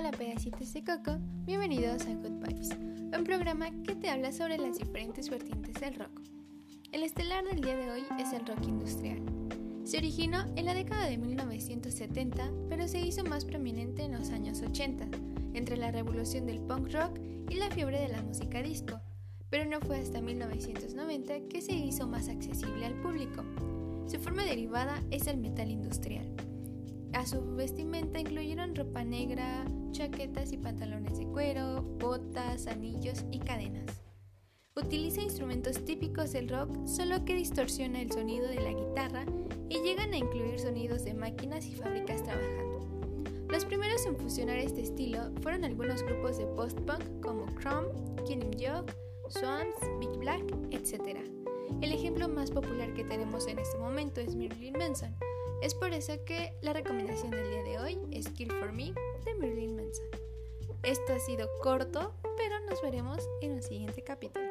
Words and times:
besitos 0.00 0.72
de 0.72 0.84
coco, 0.84 1.18
bienvenidos 1.44 2.06
a 2.06 2.14
Good 2.14 2.46
Vibes, 2.46 2.70
un 2.70 3.24
programa 3.24 3.68
que 3.82 3.96
te 3.96 4.08
habla 4.08 4.30
sobre 4.30 4.56
las 4.56 4.78
diferentes 4.78 5.28
vertientes 5.28 5.74
del 5.80 5.96
rock. 5.96 6.20
El 6.92 7.02
estelar 7.02 7.44
del 7.44 7.60
día 7.60 7.76
de 7.76 7.90
hoy 7.90 8.04
es 8.16 8.32
el 8.32 8.46
rock 8.46 8.62
industrial. 8.62 9.20
Se 9.82 9.98
originó 9.98 10.44
en 10.54 10.66
la 10.66 10.74
década 10.74 11.06
de 11.06 11.18
1970, 11.18 12.48
pero 12.68 12.86
se 12.86 13.00
hizo 13.00 13.24
más 13.24 13.44
prominente 13.44 14.04
en 14.04 14.12
los 14.12 14.30
años 14.30 14.62
80, 14.62 15.08
entre 15.54 15.76
la 15.76 15.90
revolución 15.90 16.46
del 16.46 16.60
punk 16.60 16.92
rock 16.92 17.18
y 17.50 17.56
la 17.56 17.68
fiebre 17.68 18.00
de 18.00 18.08
la 18.08 18.22
música 18.22 18.62
disco, 18.62 19.00
pero 19.50 19.68
no 19.68 19.80
fue 19.80 19.98
hasta 19.98 20.20
1990 20.20 21.48
que 21.48 21.60
se 21.60 21.72
hizo 21.72 22.06
más 22.06 22.28
accesible 22.28 22.86
al 22.86 22.94
público. 23.02 23.42
Su 24.06 24.20
forma 24.20 24.44
derivada 24.44 25.02
es 25.10 25.26
el 25.26 25.38
metal 25.38 25.72
industrial. 25.72 26.47
A 27.18 27.26
su 27.26 27.44
vestimenta 27.56 28.20
incluyeron 28.20 28.76
ropa 28.76 29.02
negra, 29.02 29.64
chaquetas 29.90 30.52
y 30.52 30.56
pantalones 30.56 31.18
de 31.18 31.26
cuero, 31.26 31.82
botas, 31.82 32.68
anillos 32.68 33.24
y 33.32 33.40
cadenas. 33.40 34.04
Utiliza 34.76 35.22
instrumentos 35.22 35.84
típicos 35.84 36.30
del 36.30 36.48
rock, 36.48 36.86
solo 36.86 37.24
que 37.24 37.34
distorsiona 37.34 38.02
el 38.02 38.12
sonido 38.12 38.46
de 38.46 38.60
la 38.60 38.72
guitarra 38.72 39.24
y 39.68 39.82
llegan 39.82 40.12
a 40.12 40.16
incluir 40.16 40.60
sonidos 40.60 41.02
de 41.02 41.14
máquinas 41.14 41.66
y 41.66 41.74
fábricas 41.74 42.22
trabajando. 42.22 42.86
Los 43.48 43.64
primeros 43.64 44.06
en 44.06 44.16
fusionar 44.16 44.58
este 44.58 44.82
estilo 44.82 45.32
fueron 45.42 45.64
algunos 45.64 46.04
grupos 46.04 46.38
de 46.38 46.46
post-punk 46.46 47.02
como 47.20 47.46
Chrome, 47.58 47.88
Killing 48.28 48.56
Joke, 48.60 48.94
Swans, 49.28 49.74
Big 49.98 50.16
Black, 50.20 50.44
etc. 50.70 51.18
El 51.80 51.90
ejemplo 51.90 52.28
más 52.28 52.52
popular 52.52 52.94
que 52.94 53.02
tenemos 53.02 53.48
en 53.48 53.58
este 53.58 53.76
momento 53.76 54.20
es 54.20 54.36
Marilyn 54.36 54.78
Manson, 54.78 55.16
es 55.62 55.74
por 55.74 55.92
eso 55.92 56.12
que 56.24 56.52
la 56.62 56.72
recomendación 56.72 57.30
del 57.30 57.50
día 57.50 57.62
de 57.62 57.78
hoy 57.78 57.98
es 58.12 58.28
Kill 58.28 58.52
for 58.52 58.72
Me 58.72 58.92
de 59.24 59.34
Marilyn 59.34 59.76
Manson. 59.76 60.06
Esto 60.82 61.12
ha 61.14 61.18
sido 61.18 61.48
corto, 61.62 62.14
pero 62.36 62.60
nos 62.68 62.80
veremos 62.82 63.28
en 63.40 63.52
un 63.52 63.62
siguiente 63.62 64.02
capítulo. 64.02 64.46